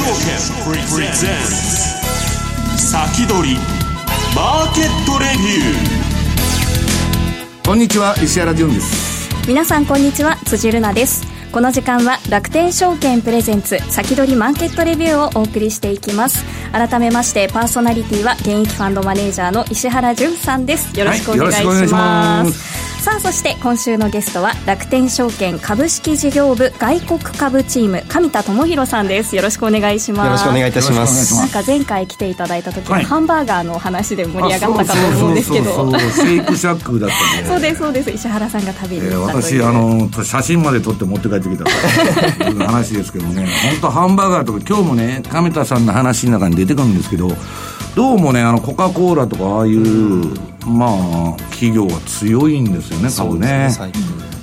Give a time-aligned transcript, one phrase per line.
[0.00, 0.32] 証券
[0.90, 2.90] プレゼンツ。
[2.90, 3.56] 先取り。
[4.34, 7.66] マーケットレビュー。
[7.66, 9.28] こんにちは石原潤です。
[9.46, 11.26] 皆さんこんにちは辻るなです。
[11.52, 16.46] この時間は楽天証券プレゼンツ先取りマーケットレビューをお送りしていきます。
[16.72, 20.98] 改めましてパーソナリティは現役ファンドマネージャーの石原潤さんです。
[20.98, 29.34] よろしくお願いします、はいさあそして今週のゲストは楽天証券株式事業部外国株チーム上田智博さんです。
[29.34, 30.26] よろしくお願いします。
[30.26, 31.34] よろしくお願いいたします。
[31.34, 35.70] なんか前回来ていただいた時、はい、ハンバーガーの話で盛り上がったかと思うんですけど。
[35.98, 47.28] シェイクシャックだったんでそうですそうです石原さんが食べに行った、えー、私あの写真まで撮って持って帰ってきたという話ですけどね本当ハンバーガーとか今日もね上田さんの話の中に出てくるんですけど
[47.94, 49.82] どうもねあのコカ・コーラとかああいう、
[50.66, 53.68] まあ企業は強いんですよね株ね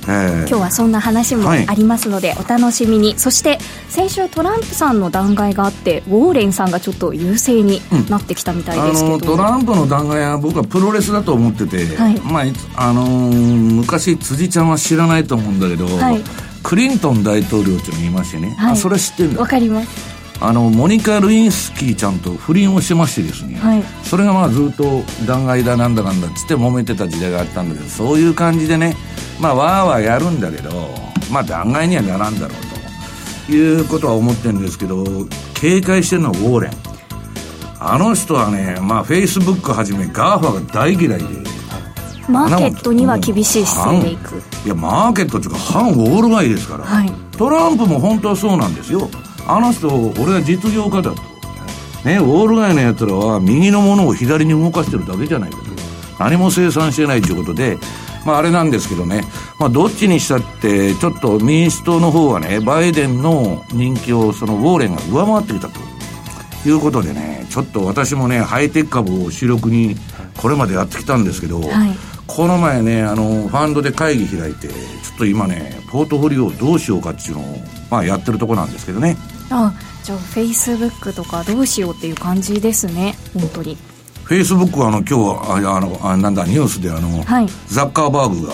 [0.07, 3.19] 今日はそんな話もありますので、お楽しみに。
[3.19, 3.57] そして
[3.89, 16.23] 先週トランプさんの弾劾があってウォーレンさんがちょっと優勢になってきたみたいですけど、うん、トランプの弾劾は僕はプロレスだと思ってて、はい、まああのー、昔辻ちゃんは知らないと思うんだけど、はい、
[16.63, 19.41] クリントン大統領っていうのいましてね、はい、あそれ知ってるんだ。
[19.41, 28.95] わかりますあのモニカ・ルインスキーちゃんと不倫をしてましてですね、はい、それがまあずっと弾劾だなんだかんだっつって揉めてた時代があったんだけどそういう感じでね
[29.39, 30.89] まあわーわーやるんだけど
[31.31, 35.03] まあ弾劾にはならんだろうということは思ってるんですけど
[35.55, 36.71] 警戒してるのはウォーレン。
[37.79, 41.25] あの人はねまあフェイスブックはじめ GAFA が大嫌いで。
[42.27, 44.43] マーケットには厳しい姿勢でいく。
[44.65, 49.09] いやマーケットっていうか反ウォール街ですから、はい、トランプも本当はそうなんですよ
[49.47, 49.87] あの人
[50.21, 51.21] 俺は実業家だと。
[52.05, 55.63] ねウォール街のやつらは右のものを左に動かしてるだけじゃないかと。
[56.19, 57.77] 何も生産してないということで
[58.25, 59.23] まああれなんですけどね、
[59.59, 65.79] まあどっちにしたってちょっと民主党の方はね、バイデンの人気をそのウォーレンが上回ってきたと。
[66.65, 69.95] いうことでね、ちょっと私もね、ハイテク株を主力に
[70.35, 74.75] これまでやってきたんですけど、はい、この前ね、あの、ファンドで会議開いて、ちょ
[75.15, 77.57] っと今ね、ポートフォリオをどうしようかっていうのを、
[77.89, 79.15] まあやってるとこなんですけどね。
[79.49, 83.77] あじゃあフェイスブックとかどうしようっていう感じですね本当に。
[84.27, 88.53] フェイスブックはあの今日あのあなんだニュースであの、はい、ザッカーバーグが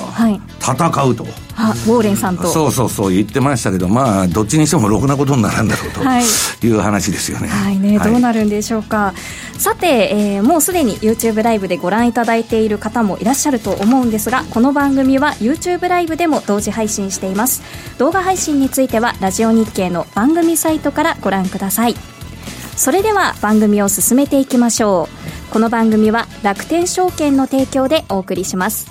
[0.62, 2.48] 戦うと、はいあウォーレンさんと。
[2.48, 6.02] そうそうそう言ってましたけどまあどっちにしてもろくなことにならんだろうと
[6.66, 6.72] い。
[6.72, 7.48] う話ですよね。
[7.48, 9.14] はいね、どうなるんでしょうか。
[9.60, 17.62] さて、えー、もうすでに YouTube ライブでご覧いただいている方もいらっしゃると思うんですがこの番組は YouTube ライブでも同時配信しています。
[18.00, 22.14] 動画配信についてはラジオ日経の番組サイトからご覧ください。
[22.76, 28.88] それでは番組を進めていきましょうこの番組は楽天証券の提供でお送りします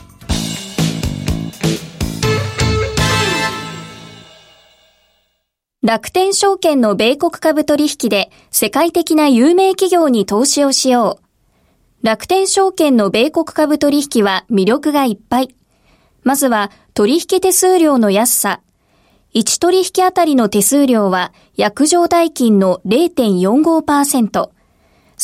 [5.83, 11.19] 楽天証券の米国株取引で世界的な有名企業に投資をしよ
[12.01, 12.07] う。
[12.07, 15.57] 楽天証券の米国株取引は魅力がいっぱい。
[16.23, 18.61] まずは取引手数料の安さ。
[19.35, 24.62] 1取引あたりの手数料は約定代金の0.45%。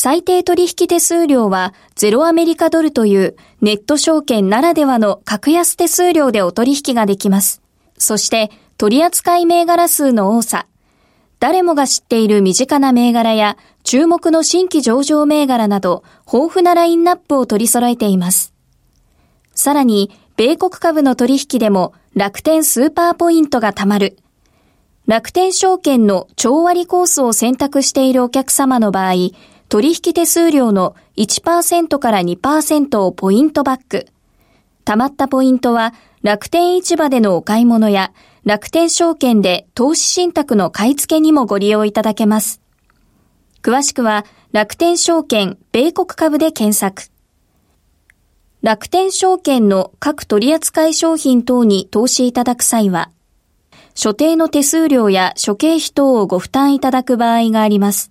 [0.01, 7.63] 最低取引手数料はゼロアメリカドルというネット証券ならではの格安手数料でお取引ができます。
[7.97, 10.69] そして取扱い銘柄数の多さ、
[11.41, 18.55] 誰もが知っている身近な銘柄や注目の新規上場銘柄など豊富なラインナップを取り揃えています。
[19.57, 24.17] さらに、米国株の取引でも楽天スーパーポイントが貯まる。
[25.09, 29.15] 楽天証券の超割コースを選択しているお客様の場合、
[29.69, 34.07] 取引手数料の1%から2%をポイントバック。
[34.87, 35.93] 貯まったポイントは
[36.23, 38.13] 楽天市場でのお買い物や
[38.45, 42.63] 楽天証券で投資信託の買い付けにもご利用いただけます。
[43.63, 47.11] 詳しくは楽天証券米国株で検索。
[48.63, 53.11] 楽天証券の各取扱商品等に投資いただく際は、
[53.95, 58.11] 所定の手数料や諸経費等をご負担いただく場合があります。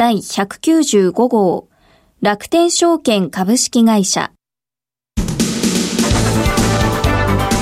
[0.00, 1.68] 第195号、
[2.20, 4.32] 楽天証券株式会社。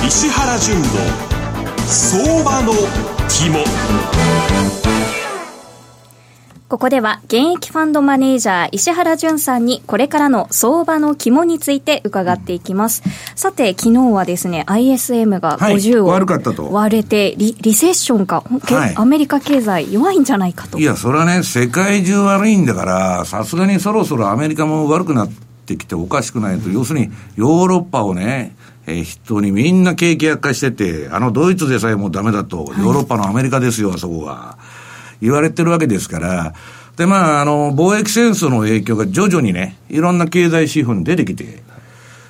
[0.07, 0.87] 石原淳の
[1.85, 2.71] 相場の
[3.27, 3.59] 肝
[6.69, 13.01] ここでは現役ファンドマネージャー石原淳さんにこれからの相場の肝について伺っていきます。
[13.35, 20.77] さて、昨日はですね、ISM が50を、割れてリ、リセッションか、はい、アメリカ経済弱いんじゃないかと。
[20.77, 25.31] いや、それはね、世界中悪いんだから、さすがにそろそろアメリカも悪くなっ
[25.65, 28.55] てきておかしくないと、要するにヨーロッパをね、
[28.85, 34.59] えー、筆頭にみんな景気悪化してて、あのドイツでさえもうダメだと、ヨーロッパのアメリカですよ、あそこが。
[35.21, 36.53] 言われてるわけですから、
[36.97, 41.63] で、まあ、あの、貿易戦争の影響が徐々にね、いろんな経済指標に出てきて、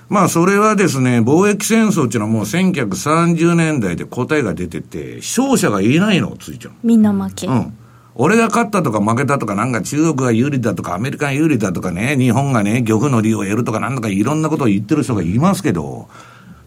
[0.09, 6.73] まあ、それはですね、貿易戦争っていうのはもう1930年代で答えが出てて、勝者がいないの、ついちゃう。
[6.83, 7.47] みんな負け。
[7.47, 7.77] うん。
[8.15, 16.09] 俺が勝ったとか負けたとか、なんか中国が有利だとか、アメリカが有利だとかね、日本がね、漁夫の利を得るとか、なんだかいろんなことを言ってる人がいますけど、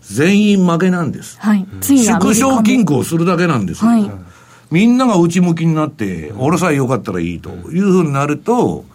[0.01, 1.39] 全員負けなんです。
[1.41, 1.67] はい。
[1.81, 3.91] 縮小均衡するだけなんですよ。
[3.91, 4.11] はい。
[4.73, 8.87] みんなが内向きになって、俺さえよかったらいいというふうになると、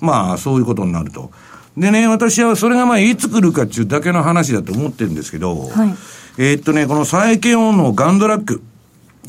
[0.00, 1.32] まあ、そういうことになると。
[1.76, 5.94] でね、私はそれがまあ、いつ来るかっていうだけの話だと思ってるんですけど、はい、
[6.38, 8.62] えー、っとね、この債券オンのガンドラック。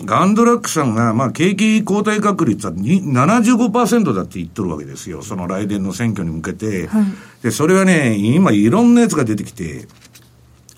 [0.03, 5.23] ガンドラックさんが、まあ、景気後退確率は75%だって言っとるわけですよ。
[5.23, 6.85] その来年の選挙に向けて。
[6.85, 7.05] はい、
[7.41, 9.87] で、それはね、今いろんなやつが出てきて、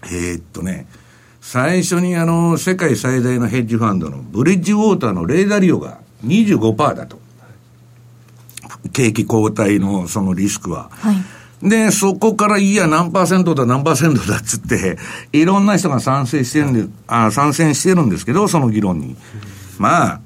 [0.03, 0.87] えー、っとね、
[1.49, 7.17] 最初にあの、世界最大のヘッジファンドのブリッジウォーターのレーダー利用が25%だと。
[8.91, 10.89] 景気後退のそのリスクは。
[10.91, 14.97] はい、で、そこからいや何パーセントだ何パーセントだっつって、
[15.31, 19.15] いろんな人が賛成してるんで、あ参戦してるんですけど、その議論に。
[19.77, 20.21] まあ、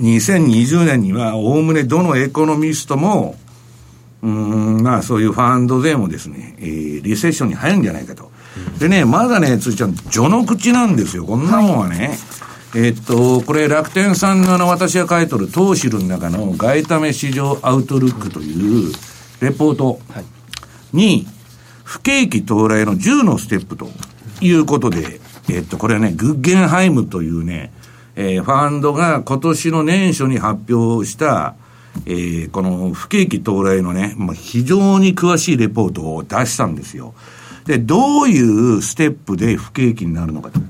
[0.00, 3.36] 2020年には、おおむねどのエコノミストも、
[4.20, 8.32] うん、まあそういうファンドでもですね、えー、リセッションに入るんじゃないかと。
[8.78, 11.24] でね、まだね、ついちゃん、序の口なんですよ。
[11.24, 12.18] こんなもんはね。
[12.72, 18.92] はい、えっと、これ、楽天さんのの私が書いとる、東シルの中の外為市場アウトルックという
[19.40, 20.00] レポート
[20.92, 21.26] に、
[21.84, 23.90] 不景気到来の10のステップと
[24.40, 25.20] いうことで、
[25.50, 27.72] えっと、これはね、グッゲンハイムというね、
[28.14, 31.54] えー、ファンドが今年の年初に発表した、
[32.06, 37.14] えー、この不景気到来のね、まあ、非常に詳しいレポートを出したんですよ。
[37.66, 38.40] で、どうい
[38.76, 40.60] うステップで不景気になるのかと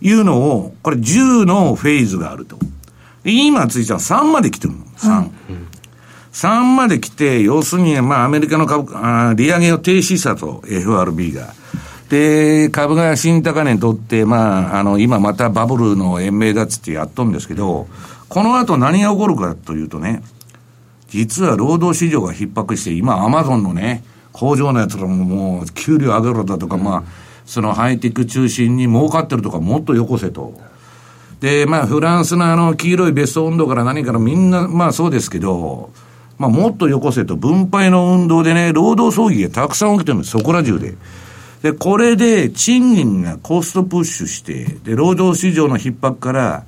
[0.00, 2.58] いうのを、これ10のフェーズがあると。
[3.24, 4.84] 今ついちゃう3まで来てるの。
[4.96, 5.18] 3。
[5.20, 5.66] うん、
[6.32, 11.54] 3まで来て、要するに、まあ、アメリカの株あ、利上げを停止したと、FRB が。
[12.08, 17.86] で、株が新高値にとって、まあ、あの、今またバブルの延命だっつってやっとるんですけど、
[18.28, 20.22] この後何が起こるかというとね、
[21.08, 24.04] 実は労働市場が逼迫して、今アマゾンのね、
[24.38, 27.02] 工場のやつらももう、給料上げろだとか、まあ、
[27.44, 30.54] そのハイテク中心に儲かってるとか、もっとよこせと。
[31.40, 35.90] で、まあ、フランスのあの、黄色い別荘運動から何からみんな、まあそうですけど、
[36.38, 40.94] まあ、もっとよこせと、分配の運動でね、労働争議がたくさん起きてるんです、そこら中で。
[41.62, 46.64] で、これで、賃金がコストプッシュして、で、労働市場の逼迫から、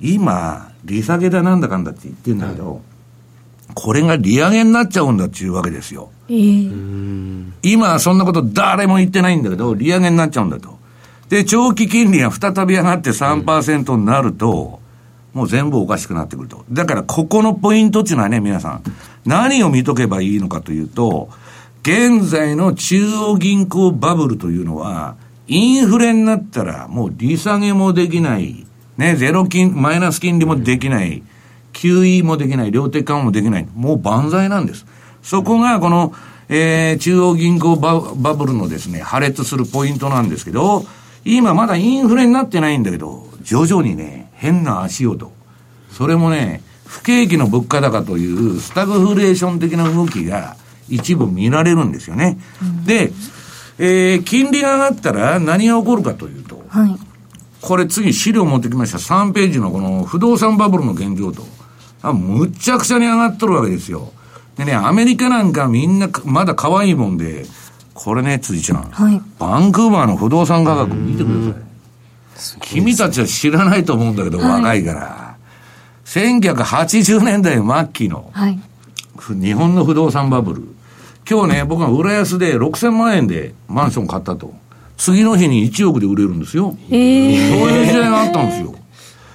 [0.00, 2.80] 今、利下げだなんだかんだって言ってんだけど、
[3.74, 6.10] これが利上げになっちゃうんだっていうわけですよ。
[6.28, 10.78] えー、今、そんなこと誰も言ってないんだけど、利上げになっちゃうんだと。
[11.28, 14.80] で、長期金利が再び上がって3%になると、
[15.32, 16.64] もう全部おかしくなってくると。
[16.70, 18.82] だから、ここのポイントっていうのはね、皆さん、
[19.24, 21.30] 何を見とけばいいのかというと、
[21.82, 25.16] 現在の中央銀行バブルというのは、
[25.48, 28.66] インフレになったら、もう利下げもできない、
[28.98, 31.22] ね、ゼロ金、マイナス金利もできない、
[31.72, 34.86] QE もできない、量的緩和もできない、もう万歳なんです。
[35.22, 36.12] そこがこの、
[36.48, 40.84] えー、中央銀行ババブルのですね、破裂するポイントなんですけど、
[41.24, 45.32] 今まだインフレになってないんだけど、徐々にね、変な足音。
[45.90, 50.56] それもね、不景気の物価高というスタグフレーション的な動きが
[50.88, 52.38] 一部見られるんですよね。
[52.60, 53.12] うん、で、
[53.78, 56.98] えー、金利が上がったら何が起こるかというと、はい、
[57.60, 61.46] これ次資料持ってきました3ページのこの不動産バブルの現状と。
[62.02, 64.12] あむっちゃくちゃに上がっとるわけですよ。
[64.56, 67.46] でね、アメリカなんかみんなまだ可愛いもんで、
[67.94, 68.82] これね、辻ちゃん。
[68.90, 69.22] はい。
[69.38, 72.60] バンクーバーの不動産価格見てください。
[72.60, 75.36] 君たちは知らないと思うんだけど、はい、若いから。
[76.04, 78.58] 1980年代末期の、はい、
[79.40, 80.62] 日本の不動産バブル。
[81.28, 84.52] 今日ね、僕は浦安で6000万円でマンション買ったと。
[84.96, 86.76] 次の日に1億で売れるんですよ。
[86.90, 88.74] えー、そういう時代があったんですよ。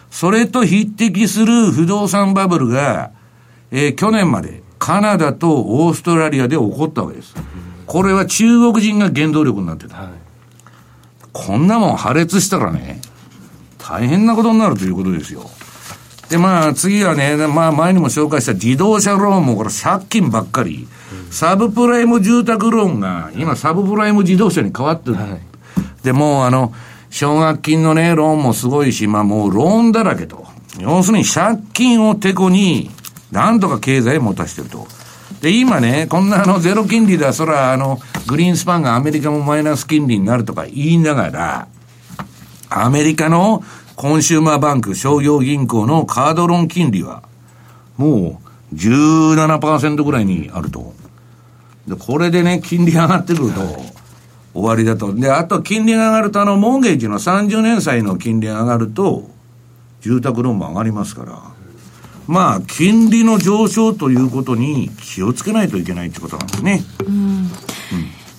[0.10, 3.12] それと匹敵する不動産バブルが、
[3.72, 7.36] えー、去年までカナダとオーストラリアで起こったわけです。
[7.86, 9.98] これは中国人が原動力になってた。
[9.98, 10.08] はい、
[11.34, 13.02] こんなもん破裂したらね、
[13.78, 15.50] 大変なことになるということですよ。
[16.30, 20.88] で、まあ、次はね、まあ、前にも紹介した自動車ローンも、これ、借金ばっかり。
[21.32, 25.16] サブプライム住宅ローンが、今、サブプライム自動車に変わってる。
[25.16, 25.42] はい、
[26.04, 26.74] で、もう、あの、
[27.18, 30.46] 奨学金のね、ローンもすごいし、まあ、もう、ローンだらけと。
[30.80, 32.92] 要するに、借金をてこに、
[33.32, 34.88] なんとか経済を持たしてると。
[35.42, 41.68] で、今ね、こんなあの、ゼロ金利では、そら、あの、グリーンスパンがアメリカもマイナス金利になるとか言いながら、
[42.70, 43.64] アメリカの
[43.96, 47.24] コンシューマーバンク、商業銀行のカードローン金利は、
[47.98, 48.40] も
[48.72, 50.94] う17%ぐらいにあると。
[51.88, 53.97] で、これでね、金利上がってくると、
[54.54, 55.14] 終わりだと。
[55.14, 59.30] で、あと金利が上がると、あの、モーゲージの30年債の金利が上がると、
[60.02, 61.42] 住宅ローンも上がりますから、
[62.28, 66.84] まあ、金利の上昇ということに気をつけないといけないってことなんですね。
[67.06, 67.50] うん、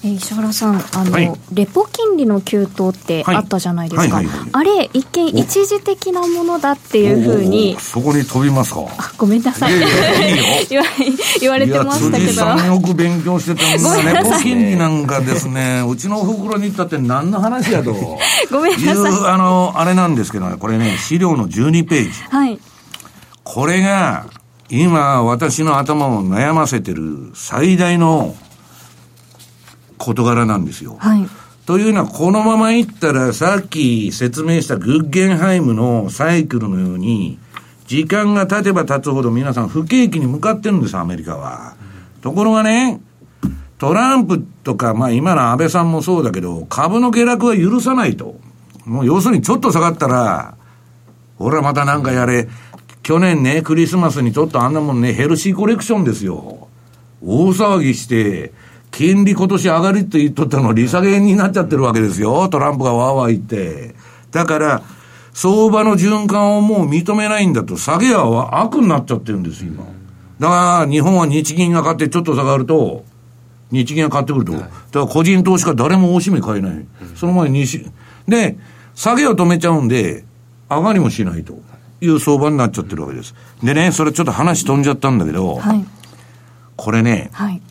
[0.02, 4.20] 石原さんあの、はい、レポ金利の急騰ってあったじゃないですか、
[4.52, 7.76] あれ一見一時的なものだっていうふうに。
[7.80, 8.80] そこに飛びますか？
[9.16, 9.72] ごめんなさい。
[11.40, 12.32] 言われてましたけど。
[12.32, 17.92] さんよく勉強してたんだレポ金利なんかですねうちの袋に行ったって何の話やと。
[18.50, 19.12] ごめんなさい。
[19.32, 22.10] あのあれなんですけどこれね資料の12ページ。
[22.30, 22.58] はい。
[23.42, 24.26] これが
[24.70, 28.36] 今私の頭を悩ませてる最大の
[29.98, 30.96] 事柄なんですよ。
[30.98, 31.28] はい。
[31.66, 37.38] というのは、このままいったら、さっき説明したグッゲンハイムのサイクルのように、
[37.86, 41.74] 時間が経てば経つほど皆さん不景気に向かってるんです、アメリカは。
[42.22, 43.00] ところがね、
[43.78, 48.36] トランプとか、まあ今の安倍さんもそうだけど、株の下落は許さないと。
[48.84, 50.54] もう要するにちょっと下がったら、
[51.38, 52.48] 俺はまたなんかやれ。
[53.02, 56.68] 去年ね、クリスマスにちょっとあんなもんね、ヘルシーコレクションですよ。
[57.22, 58.52] 大騒ぎして、
[58.90, 62.48] 金利今年上がりって言っとったの利下げになっちゃってるわけですよ。
[62.48, 63.94] トランプがわーわー言って。
[64.30, 64.82] だから、
[65.32, 69.84] 相場の循環をもう認めないんだと、下げは悪になっちゃってるんです、今。
[70.40, 73.04] だから、日本は日銀が買ってちょっと下がると、
[73.70, 74.52] 日銀が買ってくると。
[74.52, 76.86] だから個人投資家誰も大しめ買えない。
[77.14, 77.86] その前に西、
[78.26, 78.58] で、
[78.94, 80.24] 下げを止めちゃうんで、
[80.68, 81.60] 上がりもしないと
[82.00, 83.34] いう相場になっちゃってるわけです。
[83.62, 85.84] でね、それちょっと話飛んじゃったんだけど、はい、
[86.76, 87.62] これね、はい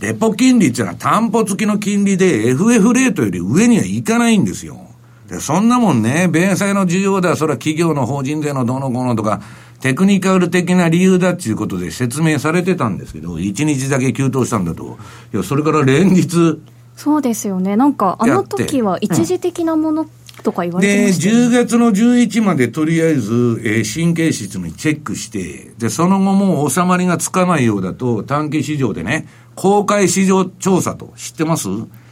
[0.00, 4.88] レポ金利っていうのは担保付きの金利で FF レートより上にはいかないんですよ。
[5.28, 9.42] で、そんなもんね、米債の需要ではそれは企業の法人税のどのこのとか、
[9.80, 14.98] テクニカル的な理由だっていうことで説明されてたんですけど、1日だけ急騰したんだと。
[15.32, 16.60] いや、それから連日。
[16.96, 17.76] そうですよね。
[17.76, 20.08] なんか、あの時は一時的なもの
[20.42, 29.28] とか言われてました、ね、で、10月の11までとりあえず、えー、神経質にチェックして、で、その後も収まりがつかないようだと、短期市場でね、
[29.58, 31.66] 公開市場調査と知ってます？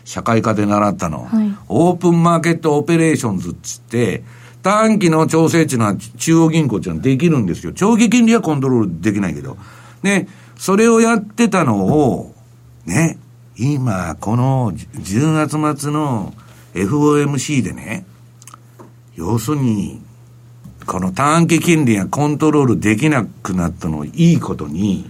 [0.05, 1.27] 社会科で習ったの。
[1.27, 4.25] はい、オープンマーケットオペレーションズっつって、
[4.65, 7.73] 短期の調整値のは中央銀行っていうのはできるんですよ。
[7.73, 9.57] 長期金利はコントロールできないけど。
[10.03, 10.27] で、
[10.57, 12.35] それをやってたのを、
[12.85, 13.17] ね、
[13.57, 16.35] 今、この10月末の
[16.75, 18.07] FOMC でね、
[19.15, 20.03] 要するに、
[20.85, 25.09] この短期金利がコントロールできなくなったのをいいことに、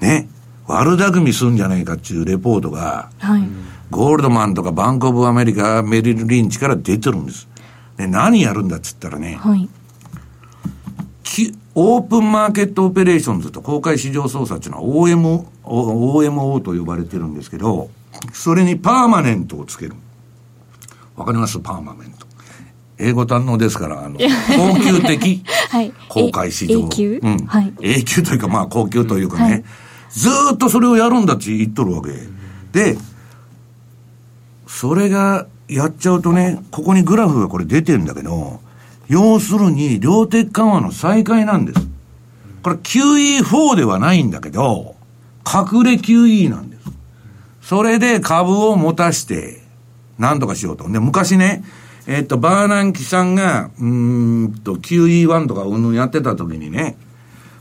[0.00, 0.28] ね、
[0.68, 3.42] 悪巧みするんじゃないかっていうレポートが、はい、
[3.90, 7.48] ゴールドマンとかバンコブアメリカ、メリル・リンチから出てるんです。
[7.96, 9.68] で、何やるんだっつったらね、はい、
[11.74, 17.88] オープンマーケットオペレーションズと公開市場操作っていうのは OM OMO と呼ばれてるんですけど、
[18.32, 19.94] それにパーマネントをつける。
[21.16, 21.58] わかります？
[21.60, 22.26] パーマネント。
[22.98, 25.42] 英語堪能ですから、あの、高級的
[26.08, 26.80] 公開市場。
[26.80, 27.38] 永久うん。
[27.46, 27.72] はい。
[27.80, 29.64] 永久というか、まあ高級というかね、はい
[30.18, 32.10] ずっとそれをやるんだって言っとるわけ。
[32.72, 32.98] で、
[34.66, 38.60] それがやっちゃうとね、ここにグラフがこれ出てるんだけど、
[39.08, 41.80] 要するに量的緩和の再開なんです。
[42.64, 44.96] これ QE4 ではないんだけど、
[45.46, 46.82] 隠れ QE なんです。
[47.62, 49.62] それで株を持たして、
[50.18, 50.90] 何とかしようと。
[50.90, 51.62] で、昔ね、
[52.08, 56.96] えっ、と、バーナンキさんが、うんと、QE1 とかうんぬんやってた時にね、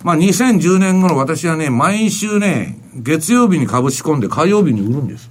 [0.03, 5.29] まあ、2010年頃私はね、毎週ね、月曜日に株仕込んで火曜日に売るんです。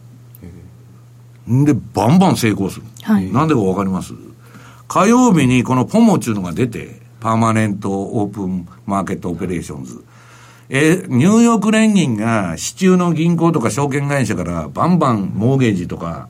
[1.50, 2.86] んで、バンバン成功する。
[3.02, 4.12] はい、なんでかわかります？
[4.88, 10.04] 火曜日にこのポモっていうのが出て、パーマネントオープンマーケットオペレーションズ。
[10.68, 16.28] えニューヨーク連銀が市中の銀行とか証券会社からバンバンモーゲージとか、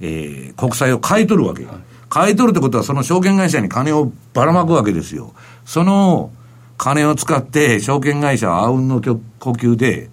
[0.00, 1.66] えー、国債を買い取るわけ。
[2.08, 5.34] 買い取るってことはその証券会社に金をばらまくわけですよ。
[5.64, 6.30] その
[6.78, 9.20] 金を使って証券会社はあうんの呼
[9.50, 10.08] 吸で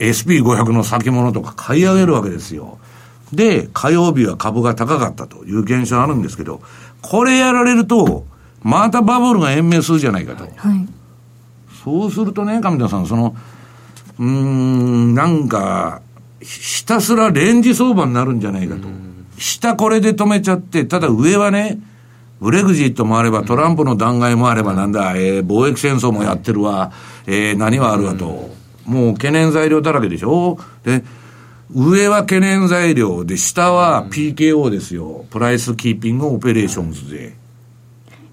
[0.00, 2.78] SP500 の先物とか買い上げるわけですよ。
[3.32, 6.62] で、火曜日は株が高かったという現象あるんですけど、
[7.02, 8.24] これやられると、
[8.62, 10.44] またバブルが延命するじゃないかと。
[10.44, 10.88] はい、
[11.84, 13.36] そうするとね、上田さん、その、
[14.18, 16.02] うん、なんか、
[16.40, 18.88] ひたすらレンジ相場になるんじゃないかと。
[19.38, 21.78] 下これで止めちゃって、ただ上はね、
[22.40, 26.90] ブレグジットもあれば、トランプの弾劾もあれば、なんだ、えー、貿易戦争もやってるわ、
[27.26, 28.50] えー、何はあるわと。
[28.86, 30.58] もう懸念材料だらけでしょ？
[30.82, 31.04] で、
[31.72, 35.26] 上は懸念材料で、下は PKO ですよ。
[35.30, 37.36] price keeping operations で。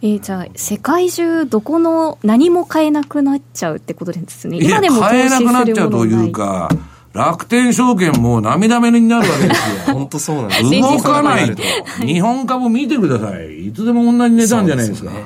[0.01, 4.59] えー、じゃあ、世界中どこの何も買えなくなっちゃうってことですね。
[4.61, 6.69] 今でも買えなくなっちゃうというか、
[7.13, 9.93] 楽天証券も涙目になるわけですよ。
[9.95, 11.63] 本当そうなんです動かないと。
[12.05, 13.67] 日本株見てください。
[13.67, 15.11] いつでも同じ値段じゃないですか。
[15.11, 15.23] ね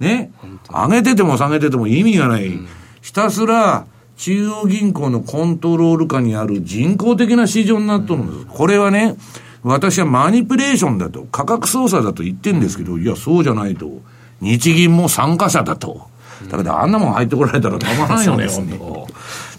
[0.00, 0.30] ね？
[0.70, 2.46] 上げてても下げてても意味がない。
[2.46, 2.68] うん、
[3.00, 8.38] ひたすら、中央銀行のコントロール下にある人工的な市場になっとるんです。
[8.38, 9.16] うん、これはね、
[9.62, 14.02] 私はマニプレーションだと、価格操作だと言ってんですけど、いや、そうじゃないと。
[14.40, 16.02] 日銀も参加者だと。
[16.50, 19.03] だからあんなもん入ってこられたらたまらんよね、本当。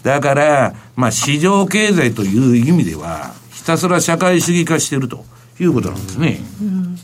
[0.05, 5.25] だから、まあ、市場経済という意味では、ひたすら社会主義化してると
[5.59, 6.37] いうことなんですね。
[6.61, 6.95] うん、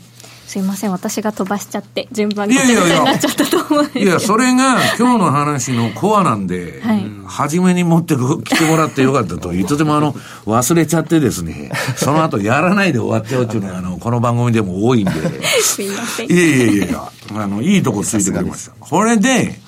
[0.46, 10.12] すいません、私が飛ばしちゃって、順番がになっちゃったと思うんですいや、それが今日の話のコアなんで、はい、初めに持って来てもらってよかったと、いつでもあの、
[10.46, 15.10] 忘れちゃってですね、その後やらないで終わっちゃうっていうのが、あの、この番組でも多いんで。
[15.60, 16.30] すいません。
[16.30, 18.72] いやいやいやいや、あの、いいとこついてくれました。
[18.78, 19.60] これで、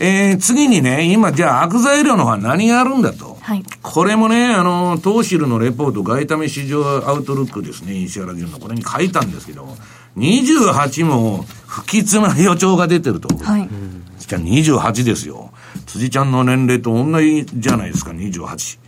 [0.00, 3.36] えー、次にね、今、じゃあ、悪材料の方は何があるんだと。
[3.40, 3.64] はい。
[3.82, 9.76] これもね、あの、東汁のレポート、外為市場アウトルックですね、石原銀の、これに書いたんですけど、
[10.16, 13.28] 28も不吉な予兆が出てると。
[13.44, 13.68] はい。
[14.18, 15.50] じゃあ28ですよ。
[15.86, 18.78] 辻ちゃんの年齢と同じじゃないですか、28。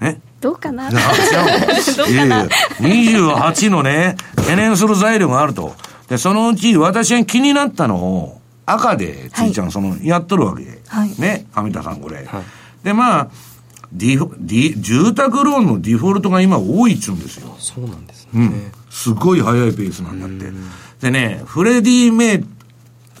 [0.00, 0.20] ね？
[0.40, 0.90] どうかな？
[0.90, 2.44] どうかな
[2.80, 5.74] ?28 のね、懸念する材料があると。
[6.08, 8.39] で、そのうち私が気になったのを、
[8.72, 10.80] 赤で、ついちゃん、その、やっとるわけ。
[10.88, 11.20] はい。
[11.20, 12.16] ね、上田さん、これ。
[12.16, 12.26] はい、
[12.84, 13.28] で、まあ、
[13.92, 17.56] ディフディ、住宅ローンのディフォルトが今多いっちゅうんですよ。
[17.58, 18.30] そうなんですね。
[18.34, 18.72] うん。
[18.88, 20.52] すごい速いペースなんだって。
[21.00, 22.44] でね、フレディ・メイ、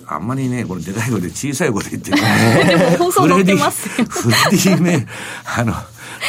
[0.06, 2.16] あんまりね、これでかい声で小さい声で言ってる。
[2.18, 3.70] フレディ、
[4.06, 5.06] フレディ・メイ、
[5.56, 5.72] あの、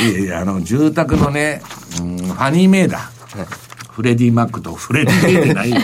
[0.02, 1.62] いやいや、あの、住宅のね、
[2.00, 2.98] うん、ファニー・メイだ。
[2.98, 3.71] はい
[4.02, 5.78] フレディ・マックとフレディ・メイでないよ。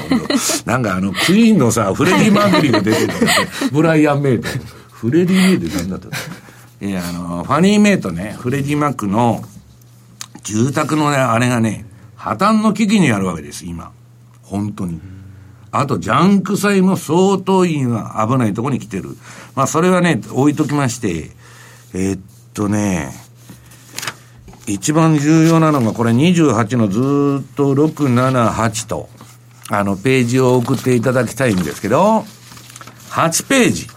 [0.66, 3.14] なんかあの、クイーンのさ、フレディ・マーキュリーが出てる
[3.72, 4.48] ブライアン・メイと。
[4.90, 6.08] フレディ・メイで何だった？
[6.84, 9.44] いや、あの、ファニー・メイとね、フレディ・マックの
[10.42, 13.92] 住宅のね、あれがね、破綻の危機にあるわけです、今。
[14.42, 15.00] 本当に。
[15.70, 19.16] あと、ジャンク債も相当今危ないとこに来てる。
[19.54, 21.30] まあ、それはね、置いときまして、
[21.94, 22.20] えー、っ
[22.56, 23.14] とね、
[24.68, 27.00] 一番重要なのが、これ28のず
[27.42, 29.10] っと6、7、8と、
[29.70, 32.26] あの、ページを送っていただきたいんですけど、
[33.12, 33.88] 8ページ。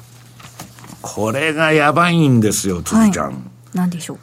[1.03, 3.27] これがやばいんですよ、辻ちゃん。
[3.27, 3.35] はい、
[3.75, 4.19] 何でしょう？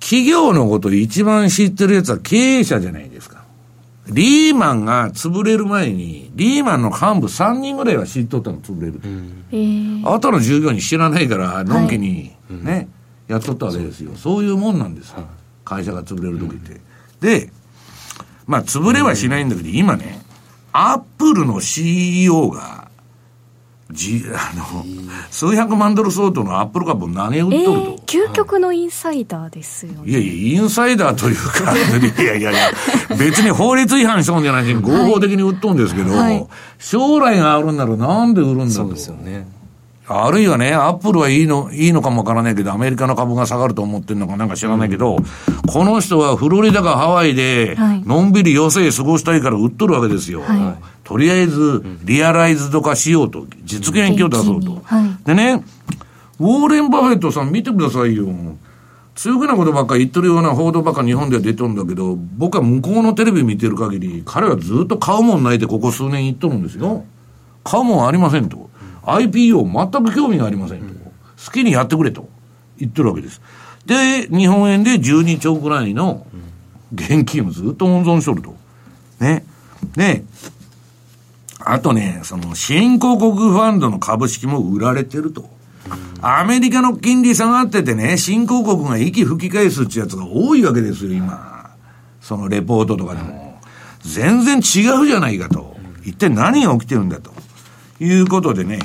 [0.00, 3.44] 企業のこと一番知ってるやつは経営者じゃないですか。
[4.08, 9.08] リーマンが潰れる前に、リーマンの幹部3人ぐらいは知っとったの、潰れると。
[9.08, 12.88] うん、後の従業員知らないから、のんきに、ね、はい
[13.30, 14.10] やっとったわけですよ。
[14.16, 15.24] そういうもんなんですよ。
[15.64, 16.80] 会社が潰れる時って。
[17.20, 17.52] で、
[18.46, 20.20] まあ、潰れはしないんだけど、今ね、
[20.72, 22.90] アップルの CEO が、
[23.92, 24.84] じ、あの、
[25.30, 28.28] 数百万ドル相当のアップル株を投げ売っとると、えー。
[28.28, 31.72] 究極のインサイダーですよ、ね、いやいや、インサイダーというか、
[32.22, 32.70] いやいやいや、
[33.16, 36.46] 別に法律違反しとんじゃないし、合法的に売っとんですけど、はいはい、
[36.80, 38.70] 将来があるんならなんで売るんだと。
[38.70, 39.59] そうですよね。
[40.12, 45.24] あるいはね、アップルはいいの、いいのかもわからないけど、アメリカの株が下がると思ってるのかなんか知らないけど、うん、
[45.68, 50.42] この人はフロリダかハワイで、のんびり余生過ごしたいから売っとるわけですよ。
[50.42, 54.82] はい、とりあえず、リアライズド化しようと、実現費を出そうと。
[54.82, 55.62] はい、でね、
[56.40, 58.26] ウォーレン・バフェットさん見てくださいよ。
[59.14, 67.04] 強気なことばっかり言ってるような報道ばっか日本では出てるんだけど、僕は向こうのテレビ見てる限り、彼はずっと買うもんないでここ数年言っとるんですよ。
[67.62, 68.69] 買うもんありませんと。
[69.18, 70.84] IPO 全く興味がありませんと。
[71.44, 72.28] 好きにやってくれと
[72.78, 73.40] 言ってるわけです。
[73.86, 76.26] で、日本円で12兆ぐらいの
[76.94, 78.54] 現金をずっと温存しとると。
[79.20, 79.44] ね。
[79.96, 80.24] で、
[81.60, 85.48] あとね、その新興国ファンドの株式も売られてると。
[86.22, 91.70] アメリカの金利下がっててね、新興国が息吹き返すってやつが多いわけですよ、今。
[92.20, 93.58] そのレポートとかでも。
[94.02, 95.76] 全然違うじゃないかと。
[96.04, 97.32] 一体何が起きてるんだと。
[98.00, 98.78] いうことでね、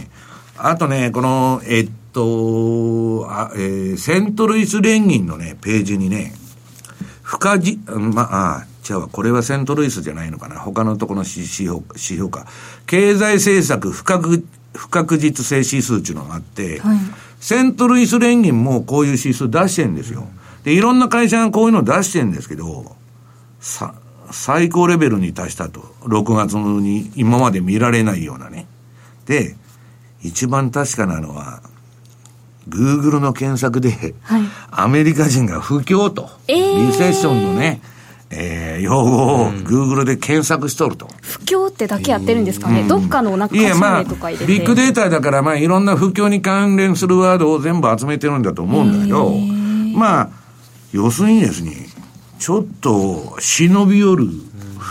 [0.58, 6.34] あとね、この、えっと、あえー、セントルイス連銀のね、ページにね、
[7.22, 12.46] 不可じ、まあ、じゃあこれはセントルイスじゃないのかな他のところの指標指標か
[12.86, 16.98] 経済政策不確不確実性指数っていうのがあって、はい、
[17.40, 20.28] セントルイス連銀もこういう指数出してるんですよ。
[20.64, 22.96] で、いろんな会社がこういうの出してるんですけど、
[23.60, 23.96] さ、
[24.32, 25.82] 最高レベルに達したと。
[26.02, 28.68] 6月に今まで見られないようなね。
[29.26, 29.56] で、
[30.26, 31.62] 一番確かなのは、
[32.68, 37.82] グーグルの検索で、はい、アメリカ人が不況と、えー、リセッションのね、
[38.32, 41.08] えー、用語をグーグルで検索しとると。
[41.22, 49.32] 不況ってだけやってるんですかね、うん、どっかのなんか歌詞名とか入れて、ビッグデータだから、まあ、いろんな不況に関連するワードを全部集めてるんだと思うんだけど、
[49.96, 50.30] まあ、
[50.92, 51.88] 要するにですね、
[52.40, 54.28] ちょっと忍び寄る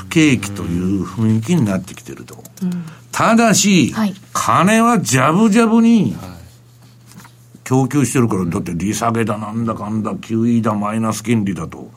[0.04, 2.42] 不景気という雰囲気になってきてると。
[2.62, 6.16] うん、ただし、はい、金はジャブジャブに、
[7.64, 11.90] 供給してるから、だって利下げだなんだかんだ、QE だ、マイナス金利だと。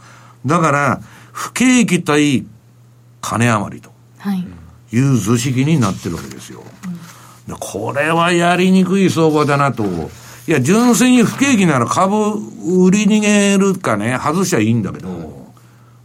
[0.45, 1.01] だから、
[1.33, 2.45] 不景気対
[3.21, 3.91] 金余りと。
[4.91, 6.63] いう図式になってるわけですよ。
[7.47, 9.83] うん、これはやりにくい相場だなと。
[10.47, 15.09] いや、純粋に不景気なら株売り逃げるかね、外しゃいいんだけど、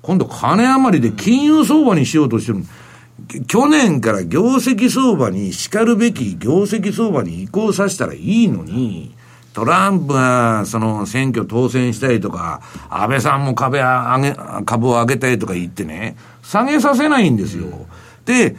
[0.03, 2.65] 今度金余りで金融相場にしようとしてる。
[3.47, 9.15] 去年から業績相場に叱るべき業績相場に移行させたらいいのに、
[9.53, 14.35] トランプが、その、選挙当選したりとか、安倍さんも株上げ、
[14.65, 17.67] 株を上げたりとか言ってね、下げさせないんですよ。
[18.25, 18.57] で、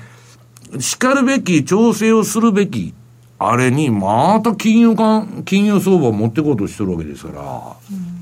[0.79, 2.93] 叱るべき、調整をするべき、
[3.39, 7.75] あれに、また金融間、金融相場を持ってこうとしてるわけですから、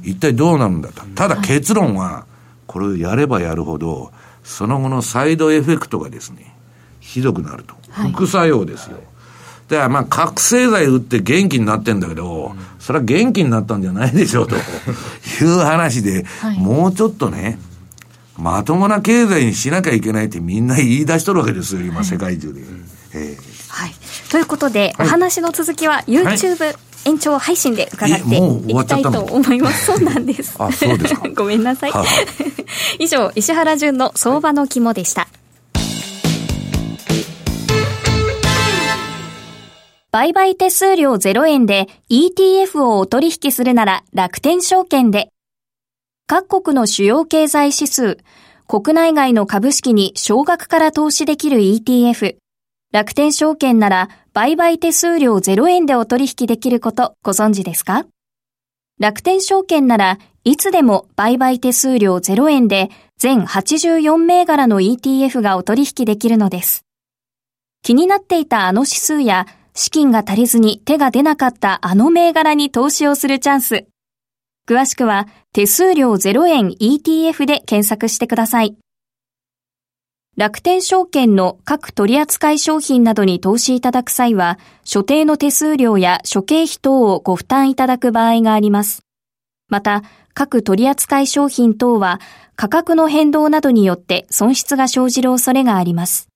[0.04, 1.04] 一体どうなるんだと。
[1.14, 2.26] ただ結論は、
[2.72, 4.14] これをやればやるほど、
[4.46, 6.56] その後のサイドエフェクトがですね、
[7.02, 7.76] ひどくなると。
[8.14, 8.96] 副作用ですよ。
[8.96, 9.06] はい
[9.68, 14.60] だからまあ、覚醒剤打って元気になってんだけど、それは元気になったんじゃないでしょうと い
[15.44, 17.58] う話で、はい、もうちょっとね、
[18.38, 22.60] まともな経済にしなきゃいけないってみんな言い出しとるわけですよ、今、世界中で。
[23.14, 23.94] えー、はい。
[24.30, 29.86] ということで、お話の続きは YouTube、延長配信で伺っていきたいと思います。
[29.88, 30.54] そうなんです。
[30.60, 31.28] あ、そうですか？
[31.36, 31.92] ごめんなさい。
[31.92, 32.06] はは
[33.00, 35.28] 以上、石原淳の相場の肝でした。
[40.12, 45.30] 売買手数料0円で ETF をお取引するなら楽天証券で。
[46.28, 48.18] 各国の主要経済指数、
[48.68, 52.36] 国内外の株式に少額から投資できる ETF。
[52.92, 58.06] 楽天証券なら売買手数料0円でお取引できることご存知ですか？
[58.98, 66.86] 楽天証券ならいつでも売買手数料0円で全84銘柄の ETF がお取引できるのです。
[67.82, 73.86] 気になっていたあの指数や資金が足りずに手が出なかったあの銘柄に投資をするチャンス。
[74.65, 78.78] 詳しくは手数料0円 ETF で検索してください。
[80.42, 89.06] 楽天証券の各取扱商品などに投資いただく際は、所定の手数料や諸経費等をご負担いただく場合があります。
[89.70, 90.02] また、
[90.34, 92.20] 各取扱商品等は
[92.56, 96.28] 価格の変動などによって損失が生じる恐れがあります。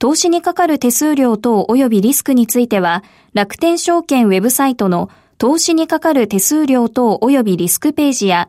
[0.00, 8.48] 投資にかかる手数料等及びリスクについては、楽天証券ウェブサイトの投資にかかる手数料等及びリスクページや、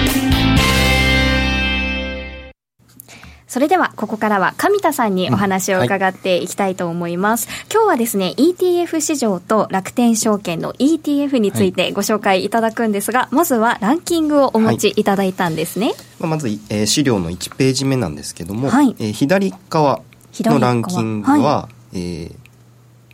[3.51, 20.01] それではここからは上田さんにお話を伺っていきたいと思います、うんはい、今日はですね ETF 市場と楽天証券の ETF についてご紹介いただくんですが、はい、まずはランキングをお持ちいただいたんですね、はい、まあ、まず、えー、資料の1ページ目なんですけども、はい、えー、左側
[20.33, 22.35] のランキングは、えー、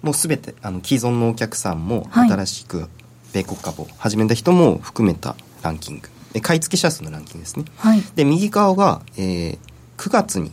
[0.03, 2.87] もうすべてあの既存のお客さんも新しく
[3.33, 6.09] 米国株を始めた人も含めたランキング。
[6.41, 9.59] 買い付け者数のランキングですね、はい、で右側が、えー、
[9.97, 10.51] 9月に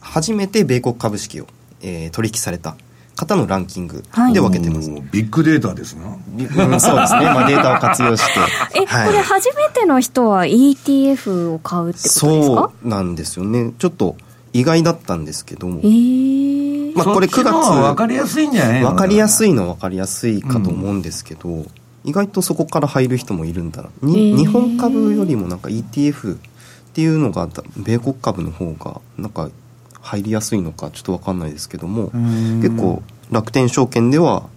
[0.00, 1.46] 初めて米国株式を、
[1.82, 2.76] えー、取引された
[3.16, 8.24] 方のランキングで分けてます、はい、ビッグデータですな、うん、そうですね、まあ、データを活用し
[8.72, 8.80] て。
[8.80, 12.26] え、はい、これ初めての人は ETF を買うってことですか？
[12.26, 13.72] そうなんですよね。
[13.78, 14.16] ちょっと
[14.52, 21.66] 意外だったんですけども、えー、まあ、これ9月分かりやすいんじゃない分かりやすいのは分かりやすいかと思うんですけど、うん。
[22.04, 23.88] 意外とそこから入る人もいるんだな。
[24.02, 26.38] に日本株よりもなんか ETF
[26.96, 29.50] っていうのが米国株の方がなんか
[30.00, 32.04] 入りやすいのかちょっと分かんないですけども
[32.62, 34.48] 結構楽天証券では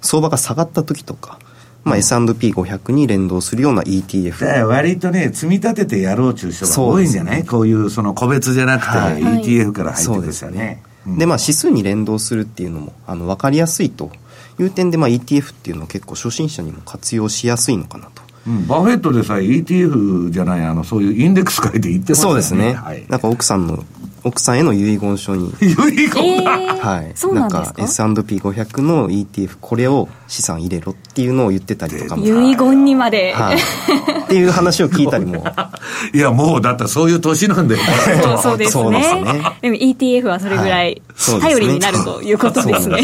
[0.00, 1.40] 相場が下がった時とか、
[1.82, 4.62] まあ、S&P500 に連動するような ETF。
[4.62, 10.82] 割とね、積み立ててやろうという人が多いんじゃない、ね、こういうその個別じゃなくて、はい、ETF から入ってくるですよね。
[11.18, 14.12] で、まあ、指数に連動するっていうのも、あの、分かりやすいと
[14.60, 18.29] いう点で、まあ、ETF っていうのは結構初心者にも活用しやすいのかなと。
[18.46, 22.22] うん、バフェットでさえ ETF じゃないあのそういうインデックス書いて言ってますね。
[22.22, 23.84] そうですね、はい、なんか奥さんの
[24.22, 25.52] 奥さんへの遺言書に。
[25.60, 27.12] 遺言だ、えー、はい。
[27.14, 32.24] そうなんですか？S&P500 の ETF これを資産入れろっていうのを言ってたりとかも。
[32.24, 35.44] 遺言にまで、はい、っていう話を聞いたりも。
[36.12, 37.76] いやもうだったらそういう年なんで
[38.22, 38.90] そうそうですね。
[38.98, 39.42] ですね。
[39.62, 41.00] でも ETF はそれぐらい
[41.40, 43.02] 頼りになるということですね、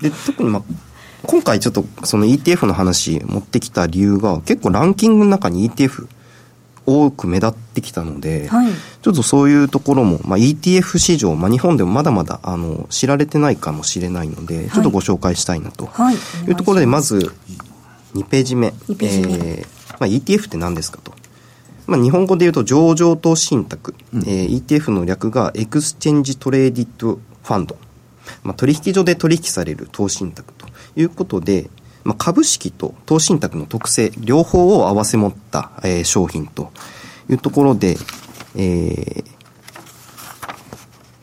[0.00, 0.62] で特にまあ
[1.28, 6.08] 今回ちょっとその ETF の話持ってきた理由が結構ランキングの中に ETF
[6.86, 16.18] 多く目立ってきたので、はい、ちょっとそういうところも、まあ、ETF 市場、まあ、日本でもまだまだあの知られてないかもしれないので、はい、ちょっとご紹介したいなと、はい、い
[16.50, 17.30] うところでまず
[18.14, 18.68] 2ページ目。
[18.68, 21.12] 2ページ目、えーまあ、ETF って何ですかと。
[21.86, 27.76] まあ、日本語で言うと上場投資信託、うん、えー、ETF の略が exchange traded fund、
[28.48, 31.68] まあ、取引所で取引される投資信託ということで、
[32.02, 36.72] まあ、株式と投資信託の特性、両方を併せ持った、えー、商品と
[37.28, 37.98] いうところで、
[38.56, 39.24] えー、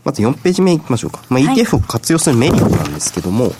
[0.04, 1.24] まず4ページ目いきましょうか。
[1.30, 3.58] まあ、ETF を活用するメリットなんですけども、はい、ま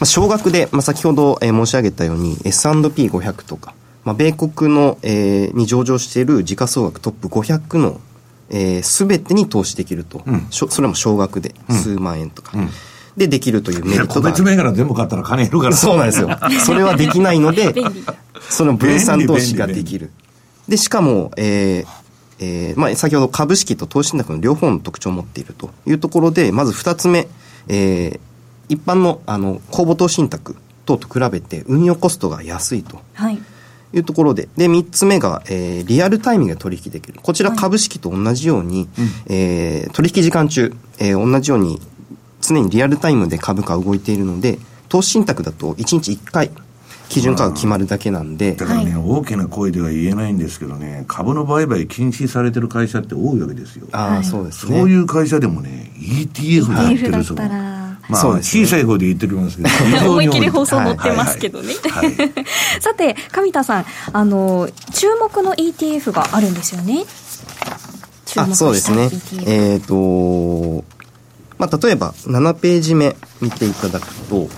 [0.00, 8.00] あ、少額で、まあ、先ほど、えー、申し上げたように S&P500 とか、まあ、米国の、えー、に上場している時価総額トップ500の
[8.52, 12.70] えー、てに投資できると、うん、それも少額で数万円とか、うんうん
[13.16, 14.14] でできるというメリットが。
[14.14, 15.76] 個別銘柄全部買ったら金減るから。
[15.76, 16.30] そうなんですよ。
[16.64, 17.74] それはできないので、
[18.48, 20.10] その分散投資ができる。
[20.66, 22.02] で、しかも、えー、
[22.40, 27.28] えー、まあ、先ほど株式と投資信託の両方の特徴を持っているというところで、まず二つ目、
[27.68, 32.98] えー、一般の、あの、公募投資信託等と比べて運用コストが安いと。
[33.14, 33.38] はい。
[33.92, 34.48] いうところで。
[34.56, 37.20] で、三つ目が、えー、リアルタイミングで取引できる。
[37.22, 38.88] こちら株式と同じように、はい、
[39.26, 41.80] えー、取引時間中、えー、同じように
[42.40, 46.50] 常にリアルタイムで株価動いているので、投資信託だと1日1回、
[47.08, 48.54] 基準価格決まるだけなんで。
[48.54, 53.86] だからね、はい、大きな声では言えないんですけどね、株の売買禁止されてる会社って多いわけですよ。
[53.92, 54.78] ああ、そうですね。
[54.78, 57.42] そういう会社でもね、ETF やってるその。
[58.12, 59.68] まあ、小さい声で言ってるますけど、
[60.12, 61.74] 思いっきり放送載ってますけどね。
[62.80, 67.04] さて、上田さん、あの、注目の ETF があるんですよね。
[68.36, 69.10] あそうですね。
[69.46, 70.84] えっ、ー、と、
[71.58, 74.48] まあ、例えば7ページ目見ていただくと、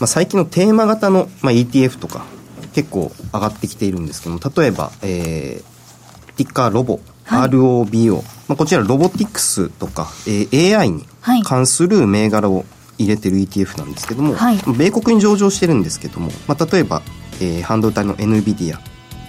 [0.00, 2.24] まあ、最近のテーマ型の、まあ、ETF とか
[2.72, 8.16] 結構上がってきているんですけども例えば、えー、ティッカーロボ、はい、ROBO、
[8.48, 11.04] まあ、こちらロボティクスとか、えー、AI に
[11.44, 12.64] 関する銘柄を
[13.00, 17.02] 入れてる ETF なんですけども、はい、米国に上場してるんですけども、まあ、例えば、
[17.40, 18.78] えー、半導体の NVIDIA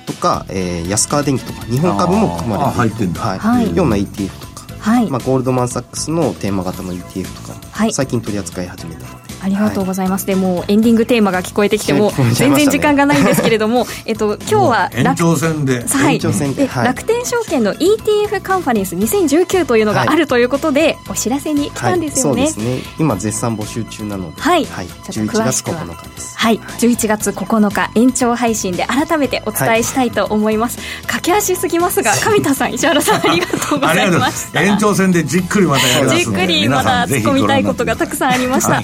[0.06, 22.82] とか、えー、安川電機とか日本株も含まれている、はい、ような ETF とはい、まあ、ゴールドマン・サックスのテーマ型の ETF とかも最近取り扱い始めたありがとうございます、はい、でもエンディングテーマが聞こえてきても全然時間がないんですけれども、 えっと、今日は 延長戦で,、はい、で楽天証券の ETF カンファレンス2019というのがあるということで、お知らせに来たんですよね、そうですね。
[23.00, 24.66] 今絶賛募集中なので、はい。
[24.66, 34.62] はい、11月9日ですはい、はい、11月9日延長配信で改めてお伝えしたいと思います、駆け足すぎますが 上田さん石原さんありがとうございました。
[34.62, 38.84] 延長戦でじっくりまたやりますじっくりまだ突っ込みたいことがたくさんありました、